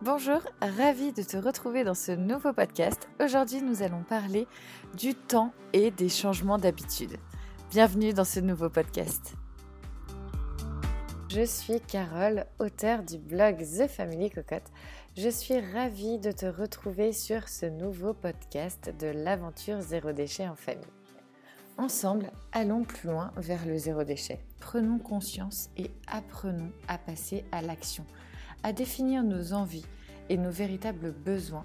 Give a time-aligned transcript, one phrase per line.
[0.00, 3.08] Bonjour, ravi de te retrouver dans ce nouveau podcast.
[3.20, 4.46] Aujourd'hui, nous allons parler
[4.96, 7.16] du temps et des changements d'habitude.
[7.72, 9.34] Bienvenue dans ce nouveau podcast.
[11.28, 14.70] Je suis Carole, auteure du blog The Family Cocotte.
[15.16, 20.54] Je suis ravie de te retrouver sur ce nouveau podcast de l'aventure zéro déchet en
[20.54, 20.86] famille.
[21.76, 24.38] Ensemble, allons plus loin vers le zéro déchet.
[24.60, 28.06] Prenons conscience et apprenons à passer à l'action
[28.62, 29.86] à définir nos envies
[30.28, 31.64] et nos véritables besoins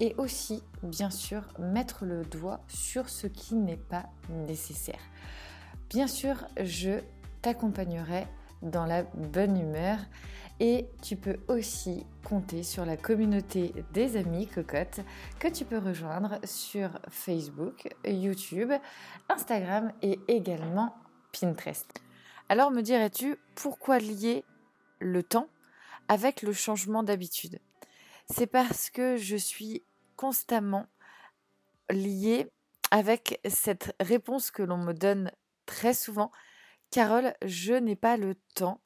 [0.00, 5.00] et aussi, bien sûr, mettre le doigt sur ce qui n'est pas nécessaire.
[5.88, 7.00] Bien sûr, je
[7.42, 8.26] t'accompagnerai
[8.62, 9.98] dans la bonne humeur
[10.60, 15.00] et tu peux aussi compter sur la communauté des amis cocottes
[15.38, 18.72] que tu peux rejoindre sur Facebook, YouTube,
[19.28, 20.94] Instagram et également
[21.32, 22.02] Pinterest.
[22.48, 24.44] Alors me dirais-tu pourquoi lier
[25.00, 25.48] le temps
[26.08, 27.60] avec le changement d'habitude.
[28.30, 29.84] C'est parce que je suis
[30.16, 30.86] constamment
[31.90, 32.50] liée
[32.90, 35.30] avec cette réponse que l'on me donne
[35.66, 36.30] très souvent.
[36.90, 38.80] Carole, je n'ai pas le temps.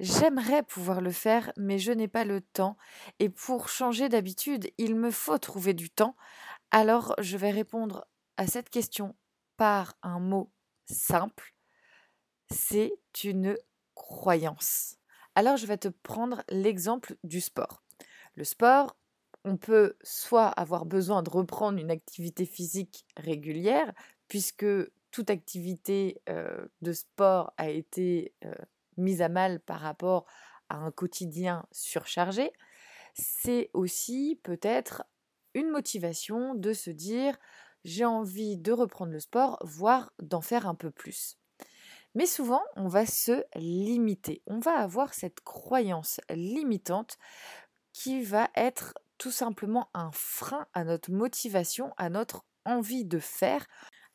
[0.00, 2.76] J'aimerais pouvoir le faire, mais je n'ai pas le temps.
[3.18, 6.16] Et pour changer d'habitude, il me faut trouver du temps.
[6.70, 8.06] Alors, je vais répondre
[8.38, 9.14] à cette question
[9.58, 10.50] par un mot
[10.86, 11.54] simple.
[12.50, 13.56] C'est une
[13.94, 14.99] croyance.
[15.40, 17.82] Alors je vais te prendre l'exemple du sport.
[18.34, 18.98] Le sport,
[19.46, 23.90] on peut soit avoir besoin de reprendre une activité physique régulière,
[24.28, 24.66] puisque
[25.10, 26.20] toute activité
[26.82, 28.34] de sport a été
[28.98, 30.26] mise à mal par rapport
[30.68, 32.52] à un quotidien surchargé.
[33.14, 35.04] C'est aussi peut-être
[35.54, 37.34] une motivation de se dire
[37.82, 41.39] j'ai envie de reprendre le sport, voire d'en faire un peu plus.
[42.14, 44.42] Mais souvent, on va se limiter.
[44.46, 47.18] On va avoir cette croyance limitante
[47.92, 53.66] qui va être tout simplement un frein à notre motivation, à notre envie de faire.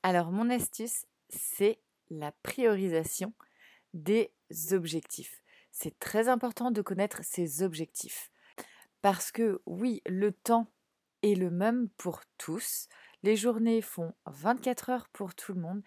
[0.03, 3.33] Alors mon astuce, c'est la priorisation
[3.93, 4.33] des
[4.71, 5.41] objectifs.
[5.71, 8.31] C'est très important de connaître ses objectifs.
[9.01, 10.71] Parce que oui, le temps
[11.21, 12.87] est le même pour tous.
[13.23, 15.83] Les journées font 24 heures pour tout le monde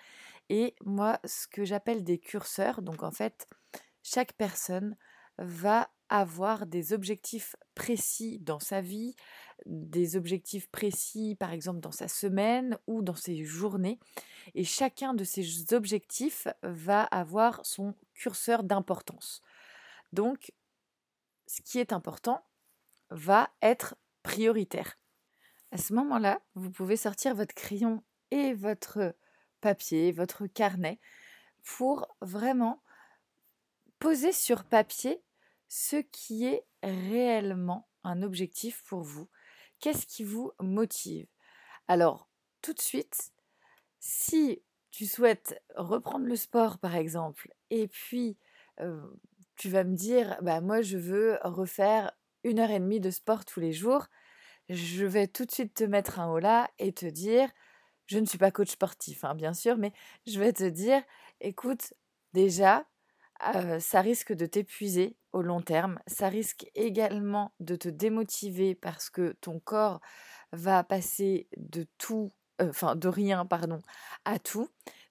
[0.48, 3.48] et moi, ce que j'appelle des curseurs, donc en fait,
[4.02, 4.96] chaque personne
[5.38, 9.14] va avoir des objectifs précis dans sa vie,
[9.66, 13.98] des objectifs précis par exemple dans sa semaine ou dans ses journées.
[14.54, 19.42] Et chacun de ces objectifs va avoir son curseur d'importance.
[20.12, 20.52] Donc,
[21.46, 22.42] ce qui est important
[23.10, 24.98] va être prioritaire.
[25.70, 29.14] À ce moment-là, vous pouvez sortir votre crayon et votre
[29.60, 31.00] papier, votre carnet,
[31.62, 32.82] pour vraiment
[33.98, 35.22] poser sur papier
[35.68, 39.28] ce qui est réellement un objectif pour vous.
[39.80, 41.26] Qu'est-ce qui vous motive?
[41.88, 42.28] Alors,
[42.62, 43.32] tout de suite,
[44.00, 48.36] si tu souhaites reprendre le sport, par exemple, et puis
[49.56, 52.12] tu vas me dire, bah moi je veux refaire
[52.44, 54.06] une heure et demie de sport tous les jours,
[54.68, 57.50] je vais tout de suite te mettre un haut là et te dire,
[58.08, 59.92] je ne suis pas coach sportif, hein, bien sûr, mais
[60.26, 61.02] je vais te dire,
[61.40, 61.94] écoute,
[62.34, 62.86] déjà,
[63.78, 69.36] ça risque de t'épuiser au long terme, ça risque également de te démotiver parce que
[69.40, 70.00] ton corps
[70.52, 72.30] va passer de tout,
[72.60, 73.80] enfin de rien, pardon,
[74.24, 74.68] à tout.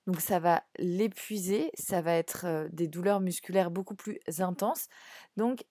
[0.07, 4.87] Donc ça va l'épuiser, ça va être des douleurs musculaires beaucoup plus intenses.
[5.37, 5.65] Donc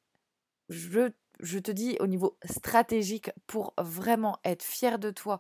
[0.69, 1.11] je,
[1.41, 5.39] je te dis au niveau stratégique pour vraiment être fier de toi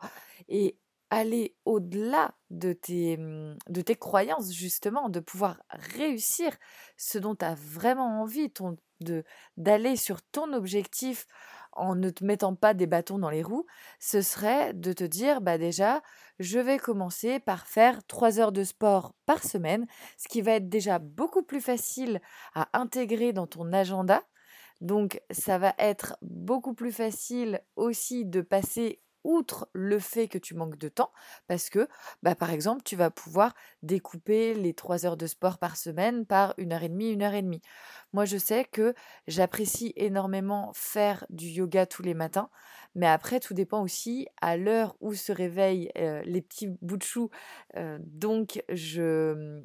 [0.48, 0.78] et
[1.10, 6.52] aller au-delà de tes, mmh, de tes croyances, justement, de pouvoir réussir
[6.96, 9.24] ce dont tu as vraiment envie, ton, de,
[9.56, 11.26] d'aller sur ton objectif
[11.72, 13.66] en ne te mettant pas des bâtons dans les roues,
[14.00, 16.02] ce serait de te dire, bah déjà,
[16.38, 20.68] je vais commencer par faire trois heures de sport par semaine, ce qui va être
[20.68, 22.20] déjà beaucoup plus facile
[22.54, 24.22] à intégrer dans ton agenda.
[24.80, 30.54] Donc, ça va être beaucoup plus facile aussi de passer outre le fait que tu
[30.54, 31.12] manques de temps,
[31.48, 31.88] parce que,
[32.22, 36.54] bah, par exemple, tu vas pouvoir découper les trois heures de sport par semaine par
[36.56, 37.60] une heure et demie, une heure et demie.
[38.12, 38.94] Moi, je sais que
[39.26, 42.48] j'apprécie énormément faire du yoga tous les matins,
[42.94, 47.30] mais après, tout dépend aussi à l'heure où se réveillent les petits bouts de chou.
[47.98, 49.60] donc, je,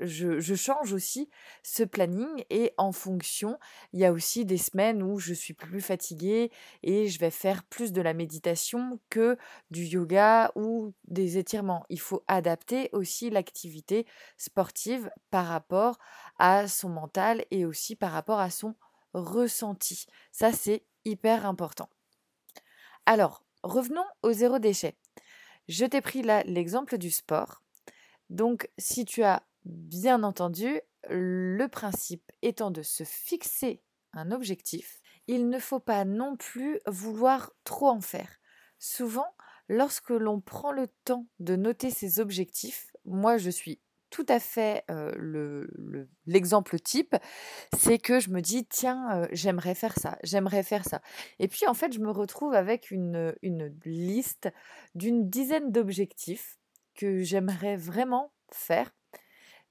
[0.00, 1.30] je, change aussi
[1.62, 3.58] ce planning et en fonction,
[3.92, 6.50] il y a aussi des semaines où je suis plus fatiguée
[6.82, 9.36] et je vais faire plus de la méditation que
[9.70, 11.84] du yoga ou des étirements.
[11.88, 14.06] Il faut adapter aussi l'activité
[14.36, 15.98] sportive par rapport
[16.38, 18.74] à son mental et aussi par rapport à son
[19.14, 20.06] ressenti.
[20.32, 21.88] Ça, c'est hyper important.
[23.06, 24.96] Alors, revenons au zéro déchet.
[25.68, 27.62] Je t'ai pris là l'exemple du sport.
[28.30, 33.82] Donc, si tu as bien entendu, le principe étant de se fixer
[34.12, 38.40] un objectif, il ne faut pas non plus vouloir trop en faire.
[38.78, 39.26] Souvent,
[39.68, 43.80] lorsque l'on prend le temps de noter ses objectifs, moi je suis
[44.10, 44.84] tout à fait
[46.26, 47.14] l'exemple type,
[47.76, 51.02] c'est que je me dis, tiens, j'aimerais faire ça, j'aimerais faire ça.
[51.38, 54.48] Et puis en fait, je me retrouve avec une, une liste
[54.94, 56.58] d'une dizaine d'objectifs
[56.94, 58.90] que j'aimerais vraiment faire.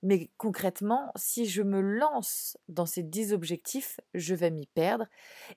[0.03, 5.07] Mais concrètement, si je me lance dans ces 10 objectifs, je vais m'y perdre.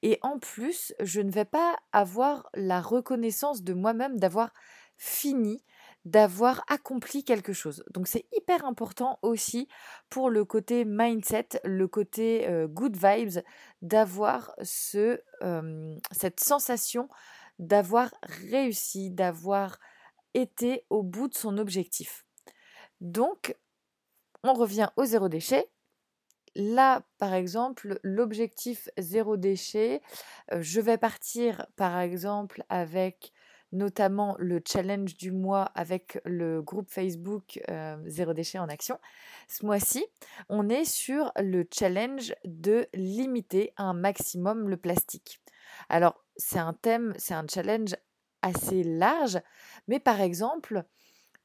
[0.02, 4.52] Et en plus, je ne vais pas avoir la reconnaissance de moi-même d'avoir
[4.96, 5.62] fini,
[6.04, 7.84] d'avoir accompli quelque chose.
[7.92, 9.69] Donc c'est hyper important aussi
[10.08, 13.42] pour le côté mindset, le côté good vibes,
[13.82, 15.20] d'avoir ce,
[16.12, 17.08] cette sensation
[17.60, 19.78] d'avoir réussi, d'avoir
[20.34, 22.25] été au bout de son objectif.
[23.00, 23.54] Donc,
[24.42, 25.70] on revient au zéro déchet.
[26.56, 30.00] Là, par exemple, l'objectif zéro déchet,
[30.58, 33.32] je vais partir, par exemple, avec
[33.72, 37.60] notamment le challenge du mois avec le groupe Facebook
[38.06, 38.98] Zéro déchet en action.
[39.48, 40.04] Ce mois-ci,
[40.48, 45.40] on est sur le challenge de limiter un maximum le plastique.
[45.88, 47.94] Alors, c'est un thème, c'est un challenge
[48.42, 49.38] assez large,
[49.87, 50.84] mais par exemple,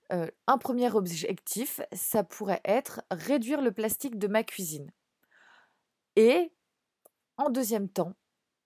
[0.10, 4.92] un premier objectif, ça pourrait être réduire le plastique de ma cuisine.
[6.16, 6.52] Et
[7.38, 8.14] en deuxième temps,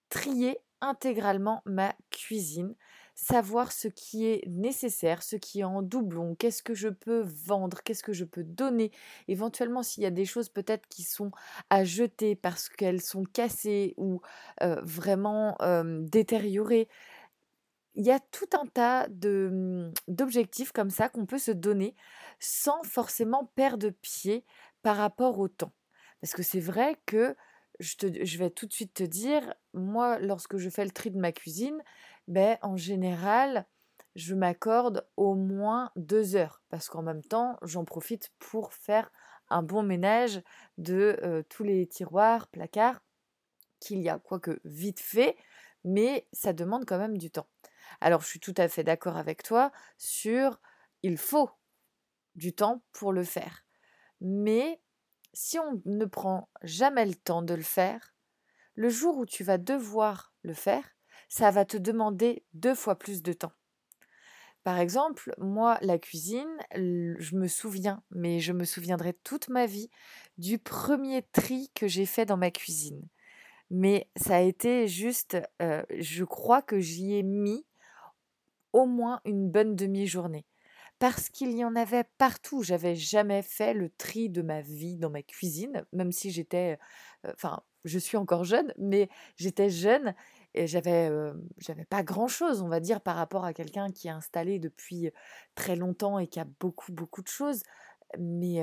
[0.09, 2.75] trier intégralement ma cuisine,
[3.15, 7.81] savoir ce qui est nécessaire, ce qui est en doublon, qu'est-ce que je peux vendre,
[7.83, 8.91] qu'est-ce que je peux donner,
[9.27, 11.31] éventuellement s'il y a des choses peut-être qui sont
[11.69, 14.21] à jeter parce qu'elles sont cassées ou
[14.61, 15.57] vraiment
[16.01, 16.87] détériorées
[17.99, 21.97] il y a tout un tas mmh, d'objectifs comme ça qu'on peut se donner
[22.39, 24.45] sans forcément perdre pied
[24.81, 25.73] par rapport au temps.
[26.21, 27.35] Parce que c'est vrai que
[27.81, 31.33] je, vais tout de suite te dire, moi, lorsque je fais le tri de ma
[31.33, 31.83] cuisine,
[32.29, 33.67] ben, en général,
[34.15, 36.61] je m'accorde au moins deux heures.
[36.69, 39.11] Parce qu'en même temps, j'en profite pour faire
[39.49, 40.41] un bon ménage
[40.77, 43.01] de tous les tiroirs, placards
[43.81, 45.35] qu'il y a, quoique vite fait,
[45.83, 47.47] mais ça demande quand même du temps.
[48.01, 50.59] Alors je suis tout à fait d'accord avec toi sur
[51.03, 51.49] il faut
[52.35, 53.65] du temps pour le faire.
[54.21, 54.81] Mais
[55.33, 58.13] si on ne prend jamais le temps de le faire,
[58.75, 60.83] le jour où tu vas devoir le faire,
[61.27, 63.51] ça va te demander deux fois plus de temps.
[64.63, 69.89] Par exemple, moi, la cuisine, je me souviens, mais je me souviendrai toute ma vie
[70.37, 73.07] du premier tri que j'ai fait dans ma cuisine.
[73.69, 77.65] Mais ça a été juste, je crois que j'y ai mis
[78.73, 80.45] au moins une bonne demi-journée.
[80.99, 82.61] Parce qu'il y en avait partout.
[82.61, 86.77] J'avais jamais fait le tri de ma vie dans ma cuisine, même si j'étais.
[87.33, 90.13] Enfin, je suis encore jeune, mais j'étais jeune
[90.53, 91.09] et j'avais
[91.57, 95.09] j'avais pas grand chose, on va dire, par rapport à quelqu'un qui est installé depuis
[95.55, 97.63] très longtemps et qui a beaucoup, beaucoup de choses.
[98.17, 98.61] Mais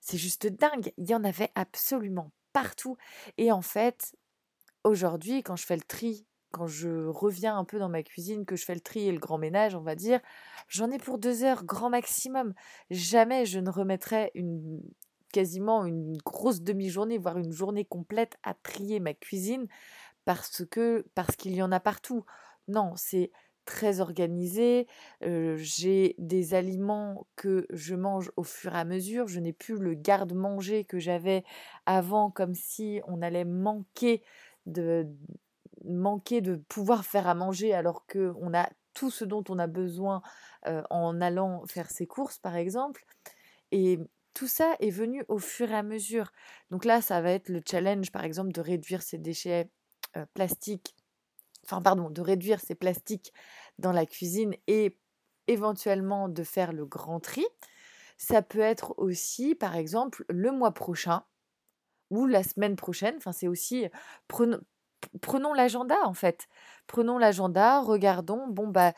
[0.00, 0.92] c'est juste dingue.
[0.96, 2.96] Il y en avait absolument partout.
[3.36, 4.16] Et en fait,
[4.84, 8.56] aujourd'hui, quand je fais le tri quand je reviens un peu dans ma cuisine, que
[8.56, 10.20] je fais le tri et le grand ménage, on va dire,
[10.68, 12.54] j'en ai pour deux heures, grand maximum.
[12.88, 14.32] Jamais je ne remettrai
[15.34, 19.66] quasiment une grosse demi-journée, voire une journée complète à trier ma cuisine
[20.24, 22.24] parce que parce qu'il y en a partout.
[22.68, 23.30] Non, c'est
[23.66, 24.86] très organisé.
[25.20, 29.28] j'ai des aliments que je mange au fur et à mesure.
[29.28, 31.44] Je n'ai plus le garde-manger que j'avais
[31.84, 34.22] avant, comme si on allait manquer
[34.64, 35.06] de,
[35.88, 40.22] manquer de pouvoir faire à manger alors qu'on a tout ce dont on a besoin
[40.90, 43.04] en allant faire ses courses, par exemple.
[43.72, 43.98] Et
[44.34, 46.32] tout ça est venu au fur et à mesure.
[46.70, 49.70] Donc là, ça va être le challenge, par exemple, de réduire ces déchets
[50.34, 50.94] plastiques,
[51.64, 53.32] enfin, pardon, de réduire ces plastiques
[53.78, 54.98] dans la cuisine et
[55.46, 57.44] éventuellement de faire le grand tri.
[58.18, 61.24] Ça peut être aussi, par exemple, le mois prochain
[62.10, 63.16] ou la semaine prochaine.
[63.18, 63.86] Enfin, c'est aussi
[65.54, 66.48] l'agenda en fait.
[66.86, 68.92] Prenons l'agenda, regardons, bon bah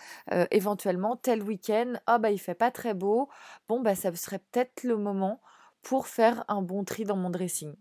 [0.50, 3.28] éventuellement tel week-end, ah bah il fait pas très beau,
[3.68, 5.40] bon bah ça serait peut-être le moment
[5.82, 7.74] pour faire un bon tri dans mon dressing.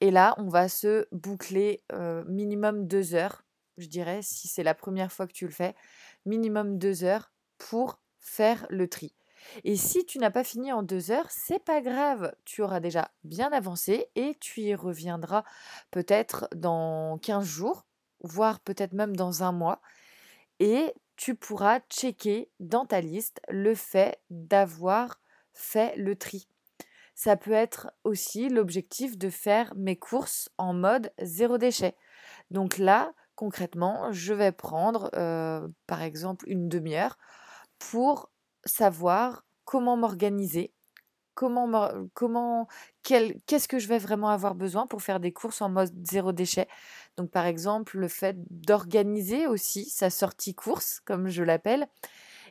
[0.00, 1.82] Et là, on va se boucler
[2.26, 3.44] minimum deux heures,
[3.76, 5.74] je dirais, si c'est la première fois que tu le fais,
[6.26, 9.14] minimum deux heures pour faire le tri.
[9.64, 13.10] Et si tu n'as pas fini en deux heures, c'est pas grave, tu auras déjà
[13.24, 15.44] bien avancé et tu y reviendras
[15.90, 17.84] peut-être dans 15 jours
[18.24, 19.80] voire peut-être même dans un mois.
[20.58, 25.20] Et tu pourras checker dans ta liste le fait d'avoir
[25.52, 26.48] fait le tri.
[27.14, 31.96] Ça peut être aussi l'objectif de faire mes courses en mode zéro déchet.
[32.50, 37.16] Donc là, concrètement, je vais prendre euh, par exemple une demi-heure
[37.78, 38.30] pour
[38.66, 40.72] savoir comment m'organiser,
[41.34, 42.68] comment, comment
[43.02, 46.68] qu'est-ce que je vais vraiment avoir besoin pour faire des courses en mode zéro déchet.
[47.16, 51.88] Donc par exemple, le fait d'organiser aussi sa sortie course, comme je l'appelle,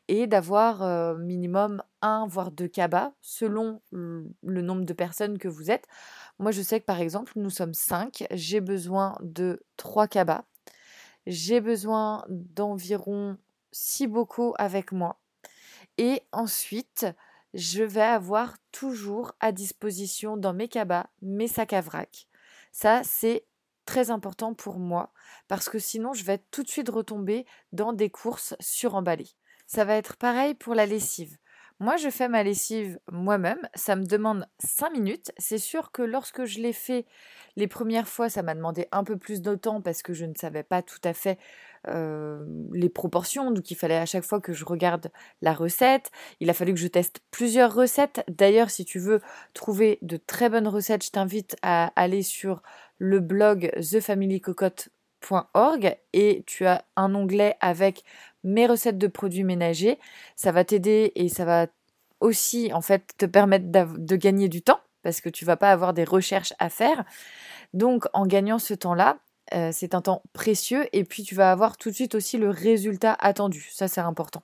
[0.10, 5.88] et d'avoir minimum un voire deux cabas selon le nombre de personnes que vous êtes.
[6.40, 10.44] Moi, je sais que par exemple, nous sommes cinq, j'ai besoin de trois cabas,
[11.26, 13.38] j'ai besoin d'environ
[13.72, 15.22] six bocaux avec moi,
[15.98, 17.06] et ensuite,
[17.54, 22.28] je vais avoir toujours à disposition dans mes cabas mes sacs à vrac.
[22.72, 23.46] Ça, c'est
[23.86, 25.12] très important pour moi
[25.48, 29.30] parce que sinon, je vais tout de suite retomber dans des courses suremballées.
[29.68, 31.38] Ça va être pareil pour la lessive.
[31.84, 33.60] Moi, je fais ma lessive moi-même.
[33.76, 35.34] Ça me demande 5 minutes.
[35.38, 37.06] C'est sûr que lorsque je l'ai fait
[37.58, 40.34] les premières fois, ça m'a demandé un peu plus de temps parce que je ne
[40.34, 41.38] savais pas tout à fait
[41.86, 43.52] les proportions.
[43.52, 45.12] Donc, il fallait à chaque fois que je regarde
[45.42, 46.10] la recette.
[46.40, 48.24] Il a fallu que je teste plusieurs recettes.
[48.30, 49.20] D'ailleurs, si tu veux
[49.54, 52.64] trouver de très bonnes recettes, je t'invite à aller sur
[52.98, 53.74] le blog
[56.14, 58.04] et tu as un onglet avec
[58.44, 60.00] mes recettes de produits ménagers.
[60.36, 61.68] Ça va t'aider et ça va
[62.20, 65.94] aussi en fait te permettre de gagner du temps parce que tu vas pas avoir
[65.94, 67.04] des recherches à faire.
[67.74, 69.18] Donc en gagnant ce temps-là,
[69.54, 72.50] euh, c'est un temps précieux et puis tu vas avoir tout de suite aussi le
[72.50, 73.68] résultat attendu.
[73.72, 74.44] Ça c'est important.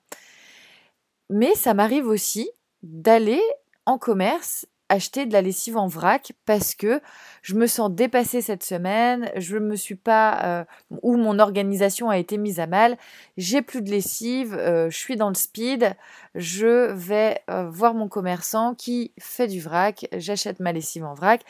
[1.30, 2.50] Mais ça m'arrive aussi
[2.82, 3.40] d'aller
[3.86, 7.00] en commerce acheter de la lessive en vrac parce que
[7.42, 10.64] je me sens dépassée cette semaine, je me suis pas euh,
[11.02, 12.98] ou mon organisation a été mise à mal,
[13.36, 15.96] j'ai plus de lessive, euh, je suis dans le speed,
[16.34, 21.42] je vais euh, voir mon commerçant qui fait du vrac, j'achète ma lessive en vrac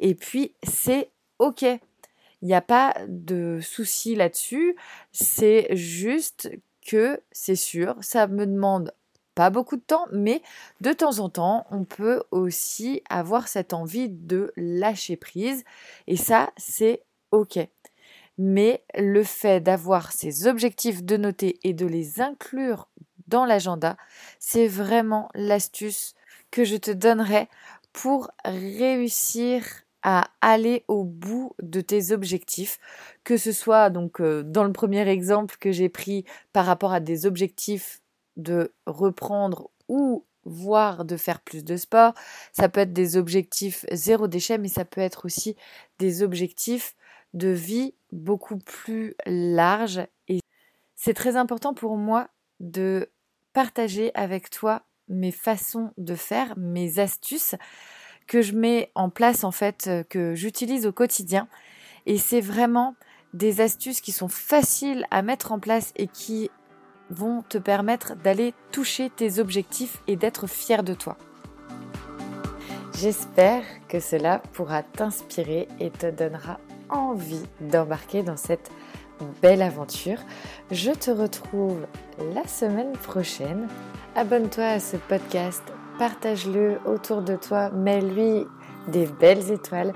[0.00, 1.62] et puis c'est OK.
[1.62, 4.76] Il n'y a pas de souci là-dessus,
[5.12, 6.50] c'est juste
[6.86, 8.92] que c'est sûr, ça me demande
[9.50, 10.42] beaucoup de temps, mais
[10.80, 15.64] de temps en temps, on peut aussi avoir cette envie de lâcher prise.
[16.06, 17.58] Et ça, c'est OK.
[18.36, 22.88] Mais le fait d'avoir ces objectifs de noter et de les inclure
[23.26, 23.96] dans l'agenda,
[24.38, 26.14] c'est vraiment l'astuce
[26.50, 27.48] que je te donnerai
[27.92, 29.64] pour réussir
[30.02, 32.78] à aller au bout de tes objectifs,
[33.24, 37.00] que ce soit donc euh, dans le premier exemple que j'ai pris par rapport à
[37.00, 38.00] des objectifs
[38.38, 42.14] de reprendre ou voire de faire plus de sport.
[42.52, 45.56] Ça peut être des objectifs zéro déchet, mais ça peut être aussi
[45.98, 46.94] des objectifs
[47.34, 50.00] de vie beaucoup plus larges.
[50.28, 50.40] Et
[50.96, 52.28] c'est très important pour moi
[52.60, 53.10] de
[53.52, 57.54] partager avec toi mes façons de faire, mes astuces
[58.26, 61.48] que je mets en place en fait, euh, que j'utilise au quotidien.
[62.06, 62.94] Et c'est vraiment
[63.34, 66.50] des astuces qui sont faciles à mettre en place et qui
[67.10, 71.16] vont te permettre d'aller toucher tes objectifs et d'être fier de toi.
[72.94, 78.70] J'espère que cela pourra t'inspirer et te donnera envie d'embarquer dans cette
[79.40, 80.18] belle aventure.
[80.70, 81.86] Je te retrouve
[82.34, 83.68] la semaine prochaine.
[84.16, 85.62] Abonne-toi à ce podcast,
[85.98, 88.46] partage-le autour de toi, mets-lui
[88.88, 89.92] des belles étoiles.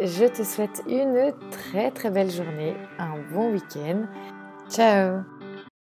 [0.00, 4.02] Je te souhaite une très très belle journée, un bon week-end.
[4.68, 5.33] Ciao